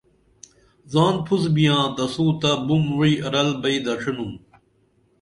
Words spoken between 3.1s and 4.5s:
رل بئیں دڇِنُن